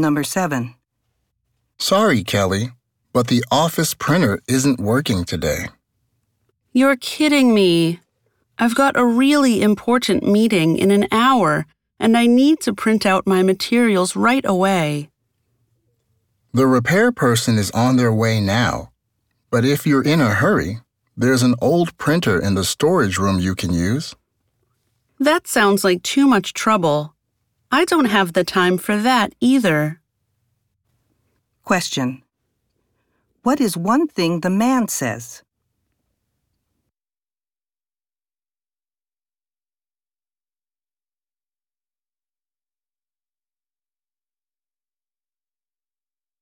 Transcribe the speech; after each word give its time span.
Number 0.00 0.24
7. 0.24 0.74
Sorry, 1.78 2.24
Kelly, 2.24 2.70
but 3.12 3.28
the 3.28 3.44
office 3.50 3.94
printer 3.94 4.40
isn't 4.48 4.80
working 4.80 5.24
today. 5.24 5.68
You're 6.72 6.96
kidding 6.96 7.54
me. 7.54 8.00
I've 8.58 8.74
got 8.74 8.96
a 8.96 9.04
really 9.04 9.62
important 9.62 10.22
meeting 10.22 10.78
in 10.78 10.90
an 10.90 11.06
hour, 11.10 11.66
and 11.98 12.16
I 12.16 12.26
need 12.26 12.60
to 12.60 12.72
print 12.72 13.04
out 13.04 13.26
my 13.26 13.42
materials 13.42 14.16
right 14.16 14.44
away. 14.44 15.10
The 16.52 16.66
repair 16.66 17.12
person 17.12 17.58
is 17.58 17.70
on 17.72 17.96
their 17.96 18.12
way 18.12 18.40
now, 18.40 18.90
but 19.50 19.64
if 19.64 19.86
you're 19.86 20.02
in 20.02 20.20
a 20.20 20.34
hurry, 20.34 20.80
there's 21.16 21.42
an 21.42 21.54
old 21.60 21.96
printer 21.98 22.40
in 22.40 22.54
the 22.54 22.64
storage 22.64 23.18
room 23.18 23.38
you 23.38 23.54
can 23.54 23.72
use. 23.72 24.14
That 25.18 25.46
sounds 25.46 25.84
like 25.84 26.02
too 26.02 26.26
much 26.26 26.54
trouble. 26.54 27.14
I 27.72 27.84
don't 27.84 28.06
have 28.06 28.32
the 28.32 28.42
time 28.42 28.78
for 28.78 28.96
that 28.96 29.32
either. 29.40 30.00
Question. 31.64 32.22
What 33.42 33.60
is 33.60 33.76
one 33.76 34.08
thing 34.08 34.40
the 34.40 34.50
man 34.50 34.88
says? 34.88 35.44